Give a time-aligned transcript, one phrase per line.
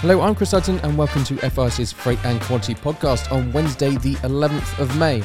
[0.00, 4.14] Hello, I'm Chris Sutton, and welcome to FIS's Freight and Commodity podcast on Wednesday, the
[4.16, 5.24] 11th of May.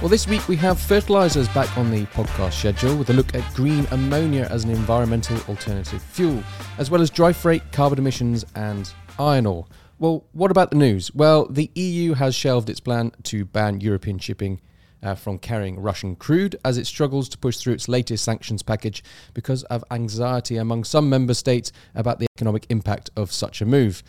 [0.00, 3.54] Well, this week we have fertilisers back on the podcast schedule with a look at
[3.54, 6.40] green ammonia as an environmental alternative fuel,
[6.78, 9.66] as well as dry freight, carbon emissions, and iron ore.
[9.98, 11.12] Well, what about the news?
[11.12, 14.60] Well, the EU has shelved its plan to ban European shipping
[15.02, 19.02] uh, from carrying Russian crude as it struggles to push through its latest sanctions package
[19.34, 24.02] because of anxiety among some member states about the economic impact of such a move.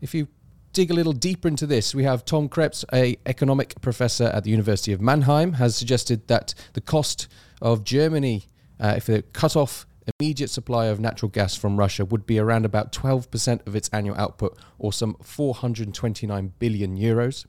[0.00, 0.28] If you
[0.72, 4.50] dig a little deeper into this, we have Tom Krebs, a economic professor at the
[4.50, 7.28] University of Mannheim, has suggested that the cost
[7.60, 8.44] of Germany,
[8.78, 9.86] uh, if they cut off
[10.20, 14.16] immediate supply of natural gas from Russia would be around about 12% of its annual
[14.16, 17.46] output, or some 429 billion euros.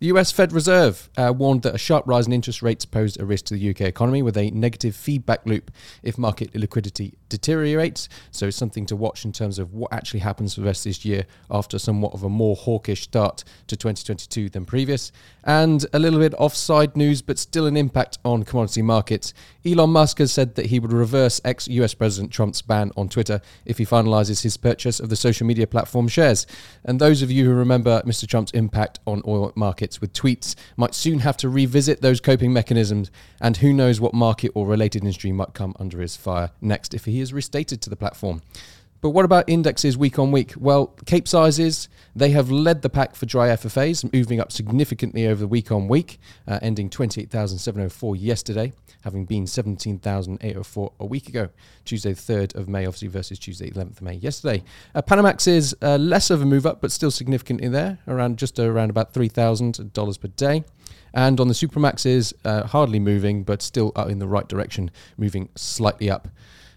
[0.00, 3.26] The US Fed Reserve uh, warned that a sharp rise in interest rates posed a
[3.26, 5.70] risk to the UK economy with a negative feedback loop
[6.02, 8.08] if market liquidity deteriorates.
[8.30, 10.90] So it's something to watch in terms of what actually happens for the rest of
[10.90, 15.12] this year after somewhat of a more hawkish start to 2022 than previous.
[15.44, 19.34] And a little bit offside news, but still an impact on commodity markets.
[19.64, 23.42] Elon Musk has said that he would reverse ex US President Trump's ban on Twitter
[23.66, 26.46] if he finalizes his purchase of the social media platform shares.
[26.84, 28.26] And those of you who remember Mr.
[28.26, 33.10] Trump's impact on oil markets, with tweets might soon have to revisit those coping mechanisms,
[33.40, 37.04] and who knows what market or related industry might come under his fire next if
[37.04, 38.40] he is restated to the platform.
[39.00, 40.52] But what about indexes week on week?
[40.58, 45.48] Well, Capesizes, they have led the pack for dry FFAs, moving up significantly over the
[45.48, 51.48] week on week, uh, ending 28,704 yesterday, having been 17,804 a week ago,
[51.86, 54.62] Tuesday 3rd of May, obviously, versus Tuesday 11th of May yesterday.
[54.94, 58.58] Uh, Panamax is uh, less of a move up, but still significantly there, around just
[58.58, 60.62] around about $3,000 per day.
[61.14, 66.10] And on the Supramaxes, uh, hardly moving, but still in the right direction, moving slightly
[66.10, 66.28] up.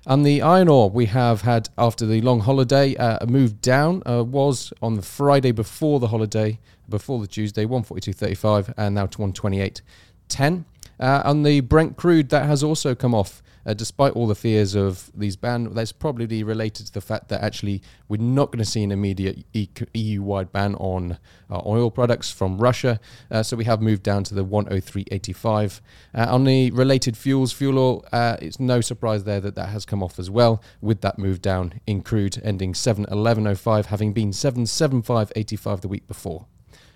[0.06, 4.04] And the iron ore we have had after the long holiday, uh, a move down
[4.06, 9.18] uh, was on the Friday before the holiday, before the Tuesday, 142.35 and now to
[9.20, 10.66] 128.10.
[11.00, 14.76] Uh, on the Brent crude, that has also come off uh, despite all the fears
[14.76, 18.66] of these ban, that's probably related to the fact that actually we're not going to
[18.66, 19.46] see an immediate
[19.94, 21.18] EU-wide ban on
[21.50, 23.00] uh, oil products from Russia.
[23.32, 25.82] Uh, so we have moved down to the 103.85.
[26.14, 29.86] Uh, on the related fuels, fuel oil, uh, it's no surprise there that that has
[29.86, 35.82] come off as well with that move down in crude ending 711.05, having been 775.85
[35.82, 36.46] the week before.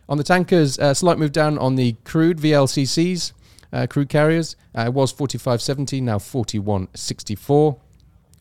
[0.10, 3.34] On the tankers, uh, slight move down on the crude VLCCs
[3.72, 4.56] uh, crude carriers.
[4.76, 7.80] Uh, it was 45.70, now 41.64.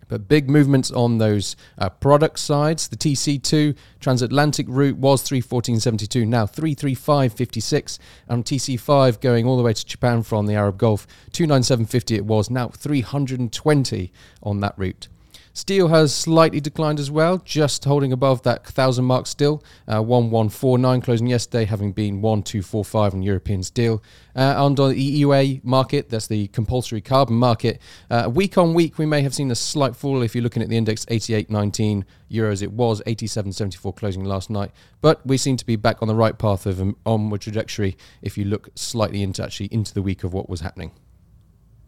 [0.08, 2.88] But big movements on those uh, product sides.
[2.88, 7.98] The TC2 transatlantic route was 314.72, now 335.56.
[8.28, 12.50] And TC5 going all the way to Japan from the Arab Gulf, 297.50 it was,
[12.50, 15.08] now 320 on that route.
[15.56, 19.64] Steel has slightly declined as well, just holding above that 1,000 mark still.
[19.88, 24.02] Uh, 1149 closing yesterday, having been 1245 on European steel.
[24.36, 27.80] Uh, and on the EUA market, that's the compulsory carbon market,
[28.10, 30.68] uh, week on week, we may have seen a slight fall if you're looking at
[30.68, 32.62] the index 88.19 euros.
[32.62, 36.36] It was 87.74 closing last night, but we seem to be back on the right
[36.36, 40.34] path of an onward trajectory if you look slightly into actually into the week of
[40.34, 40.92] what was happening.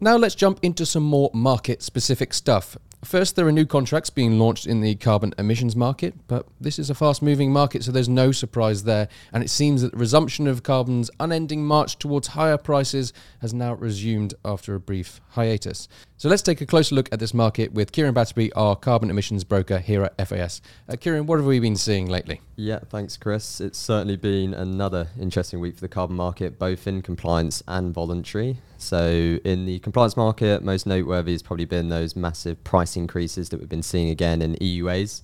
[0.01, 2.75] Now let's jump into some more market specific stuff.
[3.03, 6.89] First, there are new contracts being launched in the carbon emissions market, but this is
[6.89, 9.07] a fast moving market, so there's no surprise there.
[9.31, 13.73] And it seems that the resumption of carbon's unending march towards higher prices has now
[13.73, 15.87] resumed after a brief hiatus.
[16.19, 19.45] So let's take a closer look at this market with Kieran Batterby, our carbon emissions
[19.45, 20.59] broker here at FIS.
[20.89, 22.41] Uh, Kieran, what have we been seeing lately?
[22.57, 23.61] Yeah, thanks, Chris.
[23.61, 28.57] It's certainly been another interesting week for the carbon market, both in compliance and voluntary.
[28.77, 33.61] So, in the compliance market, most noteworthy has probably been those massive price increases that
[33.61, 35.21] we've been seeing again in EUAs.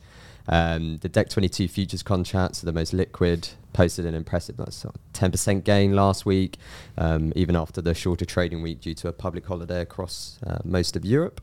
[0.47, 5.93] Um, the DEC 22 futures contracts are the most liquid, posted an impressive 10% gain
[5.93, 6.57] last week,
[6.97, 10.95] um, even after the shorter trading week due to a public holiday across uh, most
[10.95, 11.41] of Europe.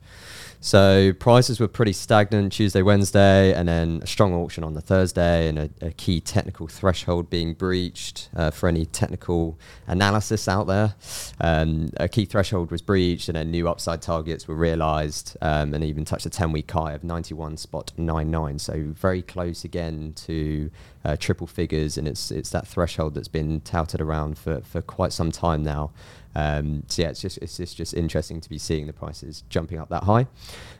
[0.60, 5.48] So prices were pretty stagnant Tuesday, Wednesday, and then a strong auction on the Thursday,
[5.48, 10.94] and a, a key technical threshold being breached uh, for any technical analysis out there.
[11.40, 15.82] Um, a key threshold was breached, and then new upside targets were realised, um, and
[15.82, 18.58] even touched a 10-week high of 91 spot 99.
[18.60, 20.70] So very close again to
[21.04, 25.12] uh, triple figures, and it's it's that threshold that's been touted around for, for quite
[25.12, 25.90] some time now.
[26.34, 29.78] Um, so yeah, it's just it's just, just interesting to be seeing the prices jumping
[29.78, 30.26] up that high.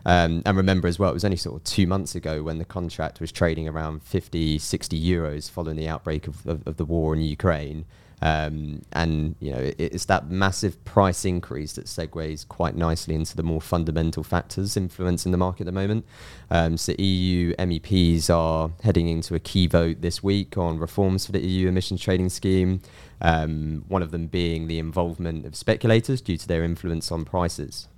[0.07, 2.65] Um, and remember as well, it was only sort of two months ago when the
[2.65, 7.15] contract was trading around 50, 60 euros following the outbreak of, of, of the war
[7.15, 7.85] in Ukraine.
[8.23, 13.37] Um, and you know, it, it's that massive price increase that segues quite nicely into
[13.37, 16.07] the more fundamental factors influencing the market at the moment.
[16.49, 21.33] Um, so EU MEPs are heading into a key vote this week on reforms for
[21.33, 22.81] the EU emissions trading scheme.
[23.21, 27.89] Um, one of them being the involvement of speculators due to their influence on prices.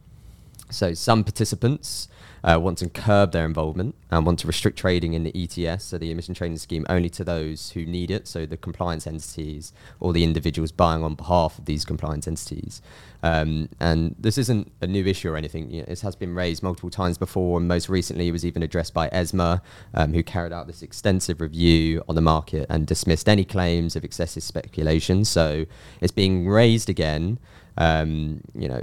[0.70, 2.08] So some participants
[2.44, 5.96] uh, want to curb their involvement and want to restrict trading in the ETS, so
[5.96, 10.12] the emission trading scheme, only to those who need it, so the compliance entities or
[10.12, 12.82] the individuals buying on behalf of these compliance entities.
[13.22, 15.70] Um, and this isn't a new issue or anything.
[15.70, 18.62] You know, it has been raised multiple times before, and most recently it was even
[18.62, 19.62] addressed by ESMA,
[19.94, 24.04] um, who carried out this extensive review on the market and dismissed any claims of
[24.04, 25.24] excessive speculation.
[25.24, 25.64] So
[26.02, 27.38] it's being raised again.
[27.78, 28.82] Um, you know,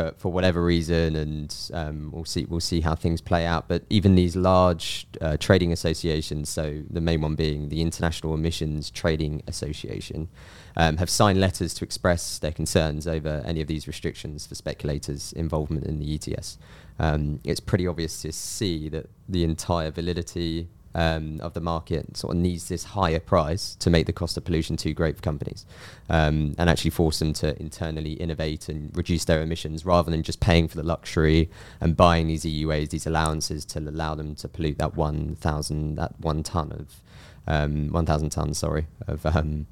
[0.00, 3.68] for, for whatever reason, and um, we'll see we'll see how things play out.
[3.68, 8.90] But even these large uh, trading associations, so the main one being the International Emissions
[8.90, 10.28] Trading Association,
[10.76, 15.32] um, have signed letters to express their concerns over any of these restrictions for speculators'
[15.32, 16.58] involvement in the ETS.
[16.98, 22.34] Um, it's pretty obvious to see that the entire validity um, of the market sort
[22.34, 25.64] of needs this higher price to make the cost of pollution too great for companies
[26.08, 30.40] um, and actually force them to internally innovate and reduce their emissions rather than just
[30.40, 31.48] paying for the luxury
[31.80, 36.42] and buying these EUAs, these allowances to allow them to pollute that 1,000, that one
[36.42, 37.00] ton of,
[37.46, 39.66] um, 1,000 tons, sorry, of, um,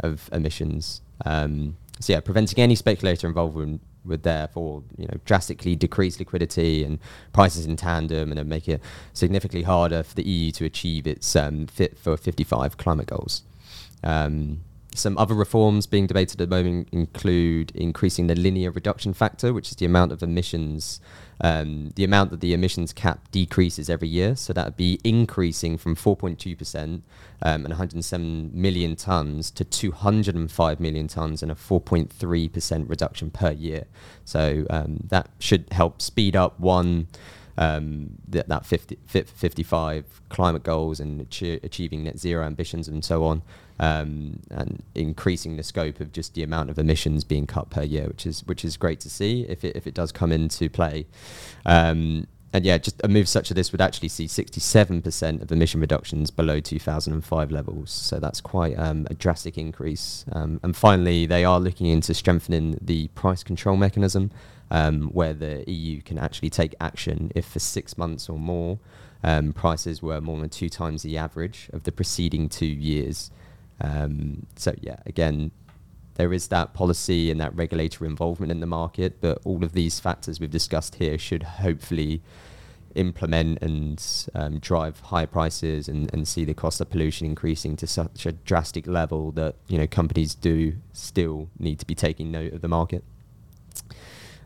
[0.00, 1.00] of emissions.
[1.24, 6.98] Um, so yeah, preventing any speculator involvement would therefore you know drastically decrease liquidity and
[7.32, 8.80] prices in tandem and make it
[9.12, 13.42] significantly harder for the EU to achieve its um, fit for 55 climate goals.
[14.02, 14.60] Um,
[14.94, 19.70] some other reforms being debated at the moment include increasing the linear reduction factor, which
[19.70, 21.00] is the amount of emissions,
[21.40, 24.36] um, the amount that the emissions cap decreases every year.
[24.36, 27.02] So that would be increasing from 4.2% um,
[27.42, 33.84] and 107 million tonnes to 205 million tonnes and a 4.3% reduction per year.
[34.24, 37.08] So um, that should help speed up one
[37.56, 43.42] um, that, that 50, 55 climate goals and achieving net zero ambitions and so on,
[43.78, 48.06] um, and increasing the scope of just the amount of emissions being cut per year,
[48.08, 51.06] which is which is great to see if it if it does come into play.
[51.66, 55.80] Um, and yeah, just a move such as this would actually see 67% of emission
[55.80, 57.90] reductions below 2005 levels.
[57.90, 60.24] So that's quite um, a drastic increase.
[60.30, 64.30] Um, and finally, they are looking into strengthening the price control mechanism
[64.70, 68.78] um, where the EU can actually take action if for six months or more
[69.24, 73.32] um, prices were more than two times the average of the preceding two years.
[73.80, 75.50] Um, so yeah, again,
[76.14, 80.00] there is that policy and that regulatory involvement in the market, but all of these
[80.00, 82.22] factors we've discussed here should hopefully
[82.94, 87.86] implement and um, drive high prices and, and see the cost of pollution increasing to
[87.86, 92.52] such a drastic level that you know companies do still need to be taking note
[92.52, 93.04] of the market.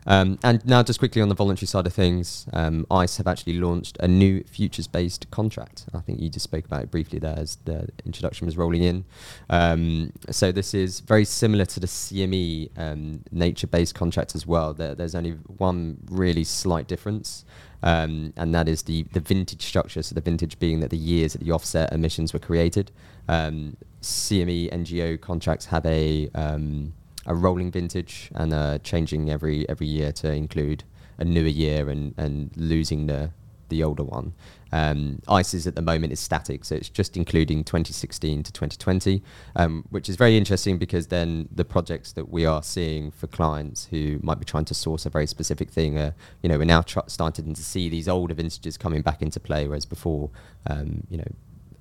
[0.05, 3.59] Um, and now, just quickly on the voluntary side of things, um, ICE have actually
[3.59, 5.85] launched a new futures based contract.
[5.93, 9.05] I think you just spoke about it briefly there as the introduction was rolling in.
[9.49, 14.73] Um, so, this is very similar to the CME um, nature based contract as well.
[14.73, 17.45] There, there's only one really slight difference.
[17.81, 20.03] Um, and that is the, the vintage structure.
[20.03, 22.91] So the vintage being that the years that the offset emissions were created.
[23.27, 26.93] Um, CME NGO contracts have a um,
[27.25, 30.83] a rolling vintage and uh, changing every every year to include
[31.17, 33.31] a newer year and, and losing the
[33.69, 34.33] the older one.
[34.71, 39.23] Um, ICE's at the moment is static, so it's just including 2016 to 2020,
[39.55, 43.85] um, which is very interesting because then the projects that we are seeing for clients
[43.85, 46.11] who might be trying to source a very specific thing, uh,
[46.43, 49.67] you know, we're now tr- starting to see these older vintages coming back into play,
[49.67, 50.29] whereas before,
[50.67, 51.31] um, you know,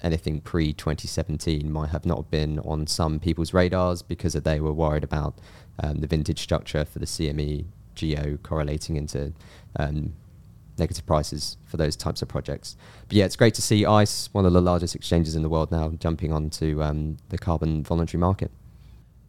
[0.03, 5.05] anything pre 2017 might have not been on some people's radars because they were worried
[5.05, 5.39] about
[5.83, 9.33] um, the vintage structure for the CME geo correlating into
[9.77, 10.15] um,
[10.79, 12.77] negative prices for those types of projects.
[13.09, 15.71] But yeah, it's great to see ICE, one of the largest exchanges in the world
[15.71, 18.51] now, jumping onto um, the carbon voluntary market.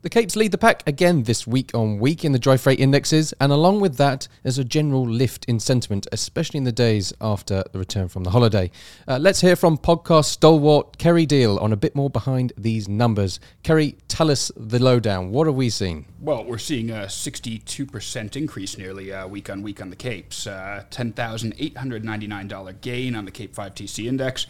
[0.02, 3.34] The Capes lead the pack again this week on week in the dry freight indexes,
[3.42, 7.66] and along with that, there's a general lift in sentiment, especially in the days after
[7.74, 8.72] the return from the holiday.
[9.10, 13.42] Uh, let's hear from podcast stalwart Kerry Deal on a bit more behind these numbers.
[13.62, 15.32] Kerry, tell us the lowdown.
[15.32, 16.06] What are we seeing?
[16.22, 20.86] Well, we're seeing a 62% increase nearly uh, week on week on the Capes, uh,
[20.92, 24.48] $10,899 gain on the Cape 5TC index.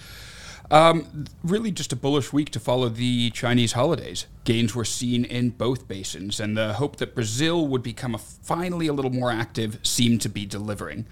[0.71, 4.27] Um, really, just a bullish week to follow the Chinese holidays.
[4.43, 8.87] Gains were seen in both basins, and the hope that Brazil would become a, finally
[8.87, 11.05] a little more active seemed to be delivering.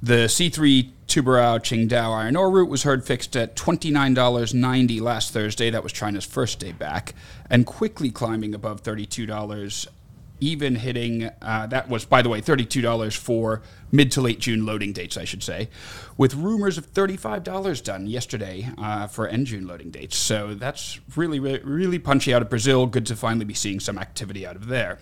[0.00, 5.70] The C3 Tubarao Qingdao iron ore route was heard fixed at $29.90 last Thursday.
[5.70, 7.14] That was China's first day back,
[7.50, 9.88] and quickly climbing above $32
[10.44, 14.92] even hitting uh, that was by the way $32 for mid to late june loading
[14.92, 15.68] dates i should say
[16.16, 20.16] with rumors of $35 done yesterday uh, for end june loading dates.
[20.16, 22.86] So that's really, really really punchy out of brazil.
[22.86, 24.98] Good to finally be seeing some activity out of there.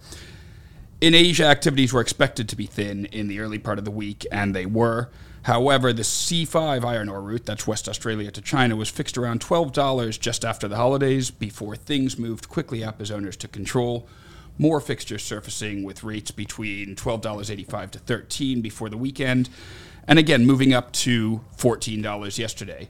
[1.00, 4.24] In asia activities were expected to be thin in the early part of the week
[4.30, 5.10] and they were.
[5.46, 10.20] However, the C5 iron ore route, that's West Australia to China, was fixed around $12
[10.20, 14.08] just after the holidays before things moved quickly up as owners took control
[14.58, 19.48] more fixtures surfacing with rates between $12.85 to 13 before the weekend,
[20.06, 22.88] and again moving up to $14 yesterday.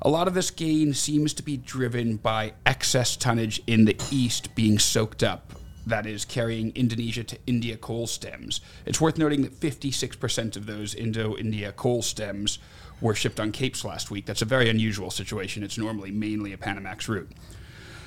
[0.00, 4.52] A lot of this gain seems to be driven by excess tonnage in the east
[4.56, 5.52] being soaked up,
[5.86, 8.60] that is, carrying Indonesia to India coal stems.
[8.84, 12.58] It's worth noting that 56% of those Indo India coal stems
[13.00, 14.26] were shipped on Capes last week.
[14.26, 15.62] That's a very unusual situation.
[15.62, 17.30] It's normally mainly a Panamax route.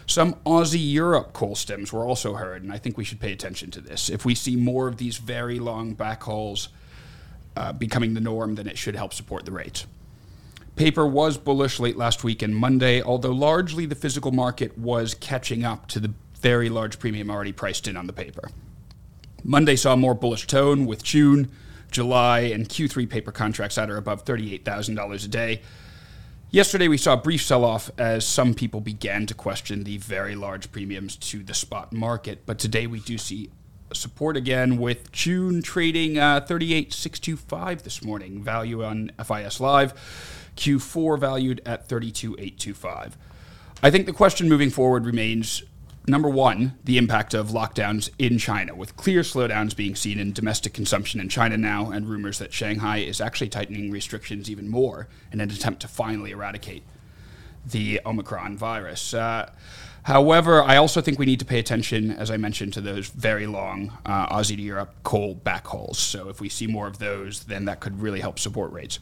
[0.08, 3.72] Some Aussie Europe coal stems were also heard, and I think we should pay attention
[3.72, 4.10] to this.
[4.10, 6.68] If we see more of these very long backhauls
[7.58, 9.88] uh, becoming the norm, then it should help support the rates.
[10.76, 15.64] Paper was bullish late last week and Monday, although largely the physical market was catching
[15.64, 18.50] up to the very large premium already priced in on the paper.
[19.44, 21.50] Monday saw more bullish tone with June,
[21.92, 25.62] July, and Q3 paper contracts at or above $38,000 a day.
[26.52, 30.36] Yesterday, we saw a brief sell off as some people began to question the very
[30.36, 32.46] large premiums to the spot market.
[32.46, 33.50] But today, we do see
[33.94, 39.94] support again with June trading uh, 38,625 this morning, value on FIS Live,
[40.56, 43.18] Q4 valued at 32,825.
[43.84, 45.64] I think the question moving forward remains
[46.08, 50.74] number one, the impact of lockdowns in China, with clear slowdowns being seen in domestic
[50.74, 55.42] consumption in China now, and rumors that Shanghai is actually tightening restrictions even more in
[55.42, 56.84] an attempt to finally eradicate
[57.66, 59.14] the Omicron virus.
[59.14, 59.50] Uh,
[60.04, 63.48] however, I also think we need to pay attention, as I mentioned, to those very
[63.48, 65.96] long uh, Aussie to Europe coal backhauls.
[65.96, 69.00] So if we see more of those, then that could really help support rates.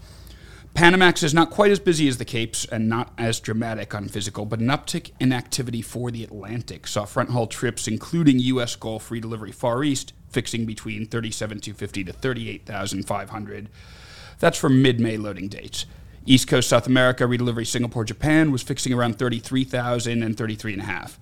[0.73, 4.43] Panamax is not quite as busy as the Capes and not as dramatic on physical,
[4.43, 8.75] but an uptick in activity for the Atlantic saw front haul trips, including U.S.
[8.75, 13.69] Gulf free delivery Far East, fixing between 37,250 to 38,500.
[14.39, 15.85] That's for mid-May loading dates.
[16.25, 21.17] East Coast South America redelivery Singapore Japan was fixing around 33,000 and 33.5.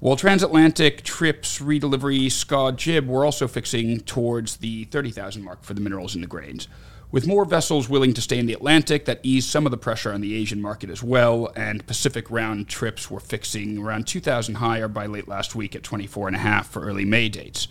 [0.00, 5.80] While transatlantic trips redelivery Skaw Gib were also fixing towards the 30,000 mark for the
[5.80, 6.66] minerals and the grains
[7.10, 10.12] with more vessels willing to stay in the Atlantic, that eased some of the pressure
[10.12, 14.88] on the Asian market as well, and Pacific round trips were fixing around 2,000 higher
[14.88, 17.68] by late last week at 24.5 for early May dates.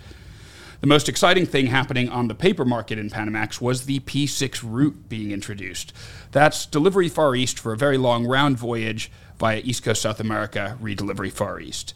[0.82, 5.10] The most exciting thing happening on the paper market in Panamax was the P6 route
[5.10, 5.94] being introduced.
[6.32, 10.78] That's delivery Far East for a very long round voyage via East Coast South America,
[10.82, 11.94] redelivery Far East.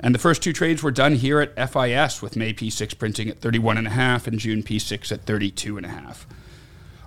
[0.00, 3.40] And the first two trades were done here at FIS with May P6 printing at
[3.40, 6.24] 31.5 and June P6 at 32.5.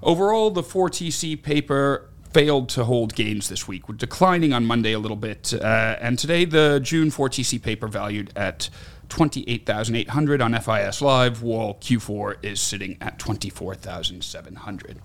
[0.03, 5.17] Overall, the 4TC paper failed to hold gains this week, declining on Monday a little
[5.17, 5.53] bit.
[5.53, 8.69] Uh, and today, the June 4TC paper valued at
[9.09, 14.99] 28,800 on FIS Live, while Q4 is sitting at 24,700.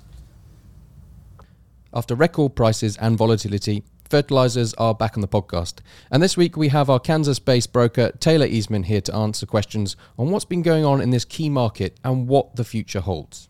[1.95, 5.77] After record prices and volatility, fertilizers are back on the podcast.
[6.11, 9.97] And this week we have our Kansas based broker Taylor Eastman here to answer questions
[10.19, 13.49] on what's been going on in this key market and what the future holds.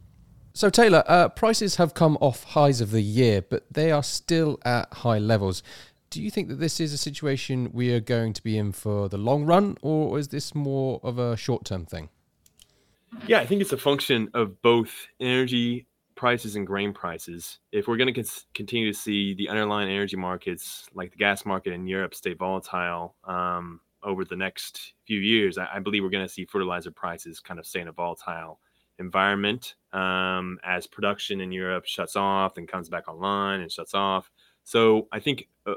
[0.55, 4.59] So, Taylor, uh, prices have come off highs of the year, but they are still
[4.65, 5.63] at high levels.
[6.11, 9.09] Do you think that this is a situation we are going to be in for
[9.09, 12.11] the long run, or is this more of a short term thing?
[13.27, 14.91] Yeah, I think it's a function of both
[15.21, 17.59] energy prices and grain prices.
[17.73, 21.47] If we're going to con- continue to see the underlying energy markets, like the gas
[21.47, 26.11] market in Europe, stay volatile um, over the next few years, I, I believe we're
[26.11, 28.61] going to see fertilizer prices kind of stay in a volatile
[29.03, 34.31] environment um, as production in Europe shuts off and comes back online and shuts off.
[34.65, 35.75] So I think uh,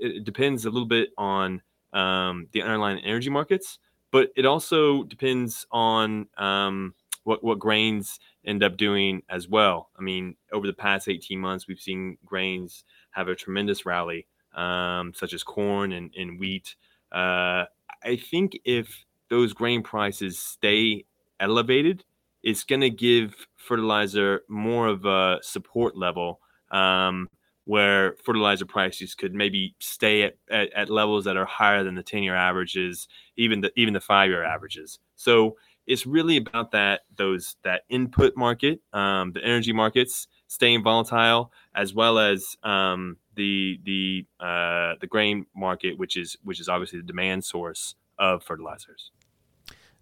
[0.00, 1.60] it depends a little bit on
[1.92, 3.78] um, the underlying energy markets,
[4.10, 6.94] but it also depends on um,
[7.24, 9.90] what what grains end up doing as well.
[9.98, 15.12] I mean, over the past 18 months, we've seen grains have a tremendous rally, um,
[15.14, 16.76] such as corn and, and wheat.
[17.12, 17.64] Uh,
[18.02, 21.04] I think if those grain prices stay
[21.40, 22.04] elevated,
[22.48, 26.40] it's going to give fertilizer more of a support level
[26.70, 27.28] um,
[27.66, 32.02] where fertilizer prices could maybe stay at, at, at, levels that are higher than the
[32.02, 34.98] 10 year averages, even the even the five year averages.
[35.14, 41.52] So it's really about that those that input market, um, the energy markets staying volatile,
[41.74, 47.00] as well as um, the the uh, the grain market, which is which is obviously
[47.00, 49.10] the demand source of fertilizers.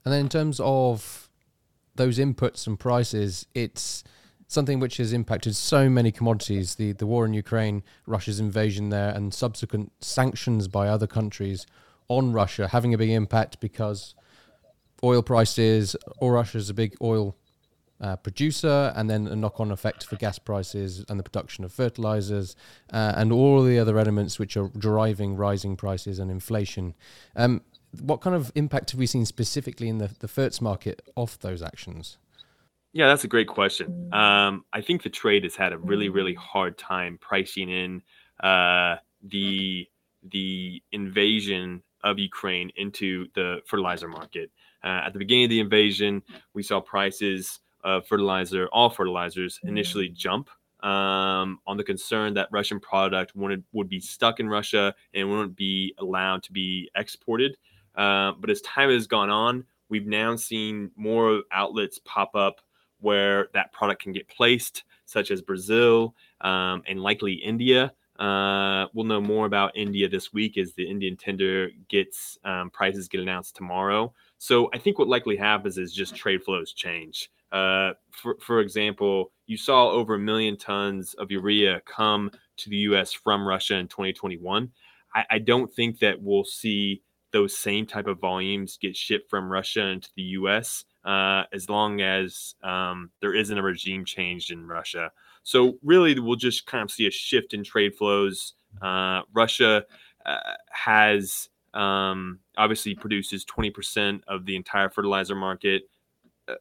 [0.05, 1.26] And then in terms of
[1.97, 4.05] those inputs and prices, it's
[4.49, 6.77] something which has impacted so many commodities.
[6.77, 11.67] The the war in Ukraine, Russia's invasion there, and subsequent sanctions by other countries
[12.09, 14.15] on Russia having a big impact because
[15.03, 17.37] oil prices, or Russia's a big oil
[18.01, 22.57] uh, producer, and then a knock-on effect for gas prices and the production of fertilizers,
[22.93, 26.95] uh, and all the other elements which are driving rising prices and inflation.
[27.35, 27.63] Um,
[28.01, 31.63] what kind of impact have we seen specifically in the, the ferts market of those
[31.63, 32.19] actions?
[32.93, 34.09] Yeah, that's a great question.
[34.13, 38.03] Um, I think the trade has had a really, really hard time pricing in
[38.43, 39.87] uh, the
[40.23, 44.51] the invasion of Ukraine into the fertilizer market.
[44.83, 46.23] Uh, at the beginning of the invasion,
[46.55, 50.49] we saw prices of fertilizer, all fertilizers, initially jump
[50.83, 55.57] um, on the concern that Russian product would, would be stuck in Russia and wouldn't
[55.57, 57.57] be allowed to be exported.
[57.97, 62.61] Uh, but as time has gone on, we've now seen more outlets pop up
[63.01, 67.93] where that product can get placed, such as Brazil um, and likely India.
[68.19, 73.09] Uh, we'll know more about India this week as the Indian tender gets um, prices
[73.09, 74.13] get announced tomorrow.
[74.39, 77.31] So I think what likely happens is just trade flows change.
[77.53, 82.77] Uh, for, for example, you saw over a million tons of urea come to the
[82.77, 83.13] U.S.
[83.13, 84.71] from Russia in 2021.
[85.15, 87.03] I, I don't think that we'll see
[87.37, 90.87] those same type of volumes get shipped from Russia into the U.S.
[91.05, 95.13] Uh, as long as um, there isn't a regime change in Russia.
[95.43, 98.55] So really, we'll just kind of see a shift in trade flows.
[98.81, 99.85] Uh, Russia
[100.25, 100.39] uh,
[100.71, 105.91] has um, obviously produces 20% of the entire fertilizer market.
[106.49, 106.55] Uh,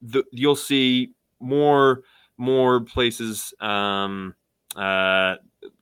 [0.00, 2.02] the, you'll see more
[2.38, 4.32] more places um,
[4.76, 5.34] uh,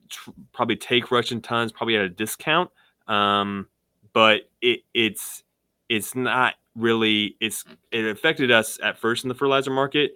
[0.09, 2.71] tr- probably take Russian tons, probably at a discount.
[3.07, 3.67] Um,
[4.15, 5.43] but it it's
[5.89, 10.13] it's not really it's it affected us at first in the fertilizer market.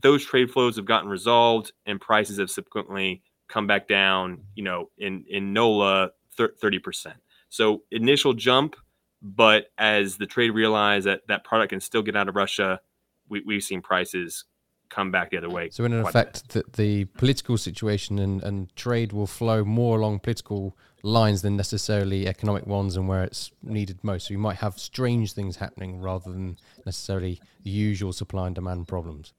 [0.00, 4.90] Those trade flows have gotten resolved and prices have subsequently come back down, you know,
[4.96, 7.12] in in NOLA 30%.
[7.50, 8.76] So initial jump,
[9.20, 12.80] but as the trade realized that that product can still get out of Russia,
[13.28, 14.44] we, we've seen prices
[14.88, 15.68] come back the other way.
[15.70, 20.76] So in effect, the, the political situation and, and trade will flow more along political
[21.02, 24.26] lines than necessarily economic ones and where it's needed most.
[24.26, 28.88] So you might have strange things happening rather than necessarily the usual supply and demand
[28.88, 29.32] problems.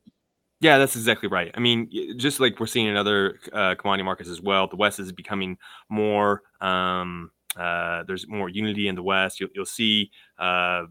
[0.60, 1.52] Yeah, that's exactly right.
[1.56, 5.00] I mean, just like we're seeing in other uh, commodity markets as well, the West
[5.00, 5.58] is becoming
[5.90, 6.44] more.
[6.62, 9.40] Um, uh, there's more unity in the West.
[9.40, 10.84] You'll, you'll see uh,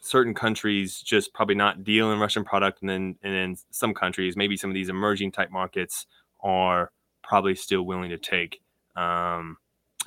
[0.00, 4.36] certain countries just probably not deal in Russian product, and then and then some countries,
[4.36, 6.06] maybe some of these emerging type markets,
[6.40, 8.60] are probably still willing to take.
[8.96, 9.56] Um,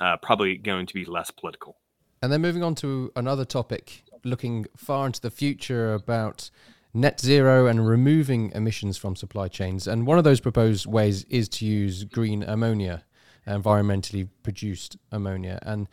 [0.02, 1.76] uh, probably going to be less political.
[2.20, 6.50] And then moving on to another topic, looking far into the future about
[6.92, 9.86] net zero and removing emissions from supply chains.
[9.86, 13.04] And one of those proposed ways is to use green ammonia,
[13.46, 15.60] environmentally produced ammonia.
[15.62, 15.88] And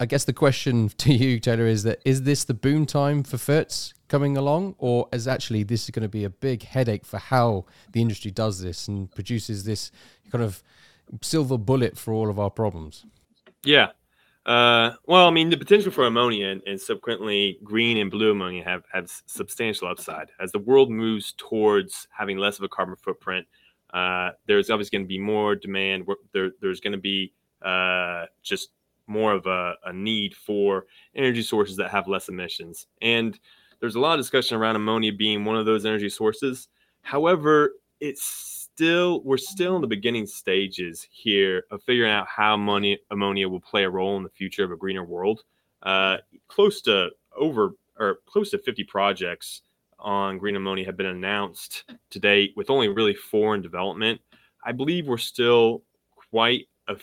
[0.00, 3.36] I guess the question to you, Taylor, is that is this the boom time for
[3.36, 7.66] ferts coming along, or is actually this going to be a big headache for how
[7.92, 9.90] the industry does this and produces this
[10.32, 10.62] kind of
[11.20, 13.04] silver bullet for all of our problems?
[13.64, 13.88] Yeah.
[14.46, 18.64] Uh, well, I mean, the potential for ammonia and, and, subsequently green and blue ammonia
[18.64, 20.30] have, have substantial upside.
[20.40, 23.46] As the world moves towards having less of a carbon footprint,
[23.92, 26.06] uh, there's obviously going to be more demand.
[26.32, 28.70] There, there's going to be uh, just
[29.06, 32.86] more of a, a, need for energy sources that have less emissions.
[33.02, 33.38] And
[33.80, 36.68] there's a lot of discussion around ammonia being one of those energy sources.
[37.02, 42.96] However, it's still we're still in the beginning stages here of figuring out how ammonia,
[43.10, 45.42] ammonia will play a role in the future of a greener world.
[45.82, 49.62] Uh, close to over or close to 50 projects
[49.98, 54.20] on green ammonia have been announced to date, with only really four in development.
[54.64, 55.82] I believe we're still
[56.30, 56.94] quite a,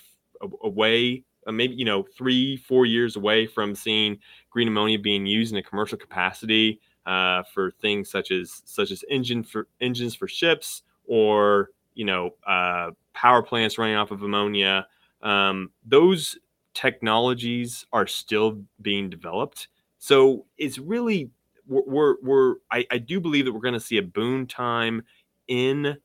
[0.42, 4.18] a, a way, uh, maybe you know, three, four years away from seeing
[4.50, 9.04] green ammonia being used in a commercial capacity uh, for things such as such as
[9.10, 14.88] engine for engines for ships or you know uh, power plants running off of ammonia.
[15.22, 16.38] Um, those
[16.74, 19.70] technologies are still being developed.
[19.98, 21.32] So it's really
[21.68, 25.02] we're, we're, we're I, I, do believe that we're going to see a boom time
[25.48, 25.98] in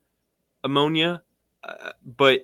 [0.65, 1.23] ammonia,
[1.65, 2.43] uh, but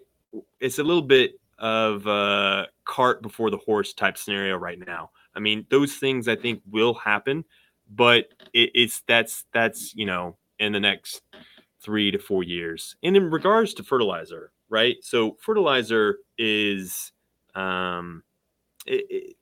[0.61, 5.11] it's a little bit of a cart before the horse type scenario right now.
[5.35, 7.45] I mean, those things I think will happen,
[7.91, 11.23] but it, it's that's that's you know in the next
[11.81, 12.97] three to four years.
[13.03, 14.97] And in regards to fertilizer, right?
[15.03, 17.13] So fertilizer is
[17.55, 18.23] um,
[18.87, 19.37] it, it,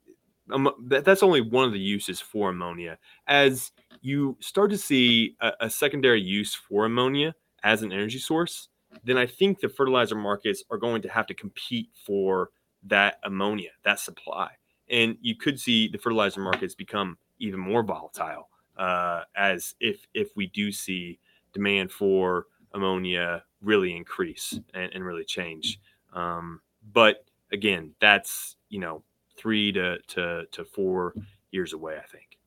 [0.50, 2.98] um, that, that's only one of the uses for ammonia.
[3.26, 8.68] As you start to see a, a secondary use for ammonia as an energy source,
[9.04, 12.50] then I think the fertilizer markets are going to have to compete for
[12.84, 14.50] that ammonia, that supply.
[14.88, 20.30] And you could see the fertilizer markets become even more volatile uh, as if if
[20.36, 21.18] we do see
[21.54, 25.80] demand for ammonia really increase and, and really change.
[26.12, 26.60] Um,
[26.92, 29.02] but again, that's you know
[29.36, 31.14] three to, to, to four
[31.50, 32.38] years away, I think.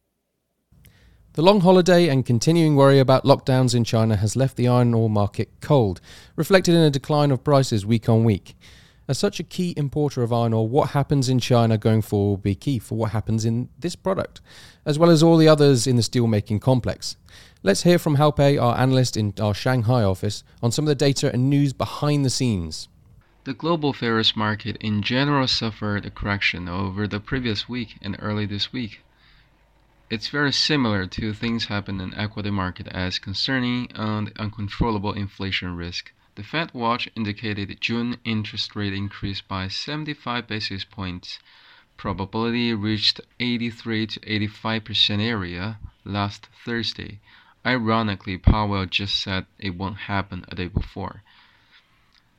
[1.34, 5.10] The long holiday and continuing worry about lockdowns in China has left the iron ore
[5.10, 6.02] market cold,
[6.36, 8.56] reflected in a decline of prices week on week.
[9.10, 12.38] As such a key importer of iron ore, what happens in China going forward will
[12.38, 14.41] be key for what happens in this product,
[14.86, 17.15] as well as all the others in the steelmaking complex.
[17.63, 20.96] Let's hear from Hao Pei, our analyst in our Shanghai office, on some of the
[20.96, 22.89] data and news behind the scenes.
[23.46, 28.46] The global ferrous market in general suffered a correction over the previous week and early
[28.46, 29.00] this week.
[30.10, 36.12] It's very similar to things happen in equity market as concerning the uncontrollable inflation risk.
[36.38, 41.39] The Fed watch indicated June interest rate increased by 75 basis points.
[41.97, 47.21] Probability reached 83 to 85% area last Thursday.
[47.65, 51.23] Ironically, Powell just said it won't happen a day before.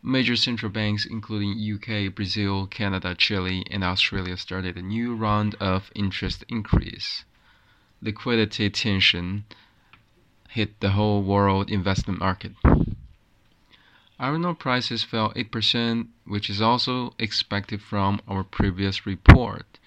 [0.01, 5.91] Major central banks, including UK, Brazil, Canada, Chile, and Australia, started a new round of
[5.97, 7.25] interest increase
[8.01, 9.45] liquidity tension
[10.51, 12.53] hit the whole world investment market.
[14.21, 19.79] Iron ore prices fell 8%, which is also expected from our previous report.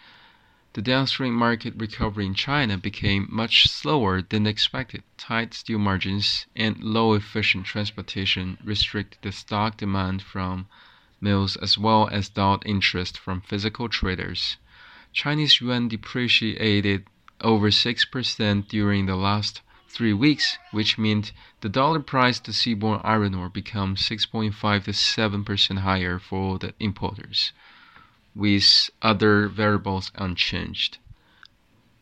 [0.72, 5.04] The downstream market recovery in China became much slower than expected.
[5.18, 10.68] Tight steel margins and low efficient transportation restricted the stock demand from
[11.20, 14.56] mills as well as dulled interest from physical traders.
[15.12, 17.06] Chinese yuan depreciated
[17.42, 23.36] over 6% during the last three weeks, which meant the dollar price to seaborne iron
[23.36, 27.52] ore becomes 6.5 to 7% higher for the importers,
[28.34, 30.98] with other variables unchanged.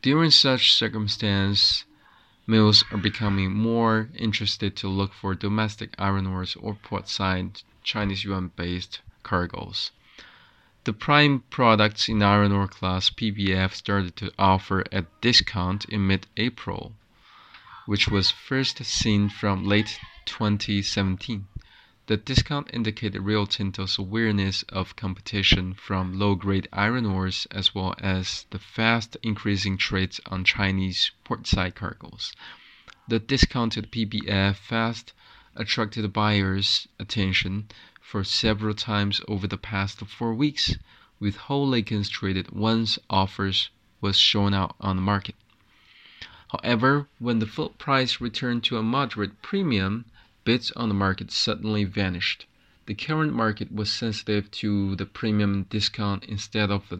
[0.01, 1.83] During such circumstance,
[2.45, 9.01] mills are becoming more interested to look for domestic iron ores or port-side Chinese yuan-based
[9.23, 9.91] cargoes.
[10.85, 16.93] The prime products in iron ore class PBF started to offer a discount in mid-April,
[17.89, 21.47] which was first seen from late 2017.
[22.05, 28.45] The discount indicated Rio Tinto's awareness of competition from low-grade iron ores as well as
[28.51, 32.31] the fast increasing trades on Chinese portside cargoes.
[33.07, 35.13] The discounted PBF fast
[35.55, 40.75] attracted buyers' attention for several times over the past four weeks,
[41.19, 45.33] with whole leggings traded once offers was shown out on the market.
[46.51, 50.05] However, when the float price returned to a moderate premium,
[50.43, 52.47] bids on the market suddenly vanished.
[52.87, 56.91] The current market was sensitive to the premium discount instead of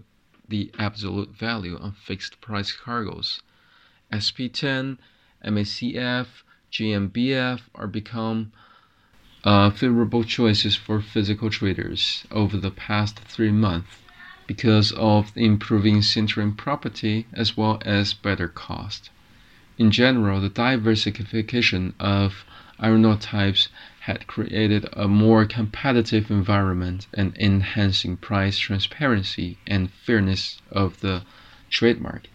[0.47, 3.41] the, absolute value on fixed price cargoes.
[4.13, 4.99] SP10,
[5.43, 6.27] MACF,
[6.71, 8.51] JMBF are become
[9.43, 13.97] uh, favorable choices for physical traders over the past three months
[14.45, 19.09] because of improving sintering property as well as better cost.
[19.79, 22.43] In general, the diversification of
[22.81, 23.69] iron ore types
[24.01, 31.23] had created a more competitive environment and enhancing price transparency and fairness of the
[31.69, 32.29] trade market.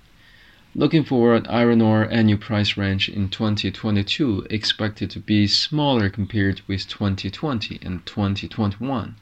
[0.74, 6.88] Looking forward, iron ore annual price range in 2022 expected to be smaller compared with
[6.88, 9.16] 2020 and 2021.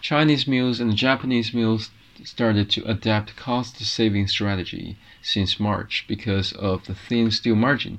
[0.00, 1.90] Chinese mills and Japanese mills
[2.24, 7.98] started to adapt cost-saving strategy since March because of the thin steel margin.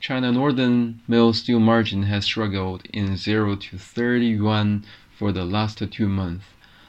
[0.00, 4.84] China Northern Mill steel margin has struggled in 0 to 30 yuan
[5.16, 6.44] for the last two months.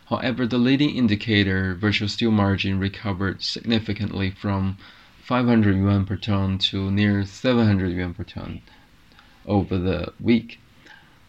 [0.10, 4.78] However, the leading indicator, virtual steel margin, recovered significantly from
[5.24, 8.62] 500 yuan per ton to near 700 yuan per ton
[9.46, 10.60] over the week,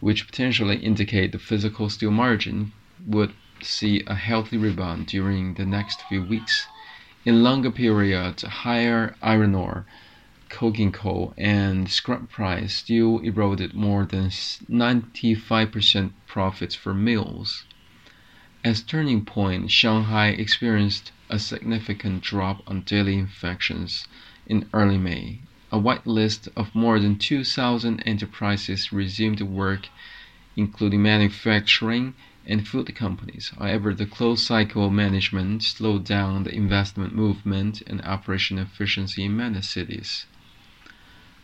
[0.00, 2.72] which potentially indicate the physical steel margin
[3.06, 3.32] would
[3.62, 6.68] see a healthy rebound during the next few weeks.
[7.24, 9.86] In longer periods, higher iron ore,
[10.48, 17.64] coking coal, and scrap price still eroded more than 95% profits for mills.
[18.64, 24.06] As turning point, Shanghai experienced a significant drop on daily infections
[24.46, 25.40] in early May.
[25.72, 29.88] A white list of more than 2,000 enterprises resumed work,
[30.56, 32.14] including manufacturing
[32.46, 33.52] and food companies.
[33.58, 39.62] However, the closed cycle management slowed down the investment movement and operation efficiency in many
[39.62, 40.26] cities.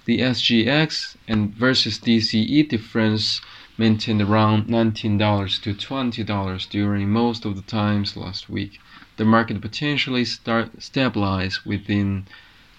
[0.04, 3.40] The SGX and versus DCE difference
[3.78, 8.80] maintained around $19 to $20 during most of the times last week.
[9.16, 12.26] The market potentially start stabilize within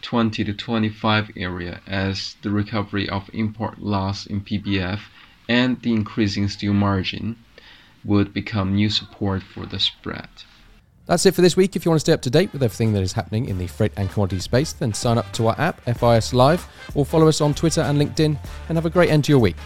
[0.02, 5.00] 20 to 25 area as the recovery of import loss in PBF
[5.48, 7.38] and the increasing steel margin
[8.06, 10.30] would become new support for the spread.
[11.06, 11.76] That's it for this week.
[11.76, 13.68] If you want to stay up to date with everything that is happening in the
[13.68, 17.42] freight and commodity space, then sign up to our app, FIS Live, or follow us
[17.42, 18.38] on Twitter and LinkedIn,
[18.70, 19.58] and have a great end to your week.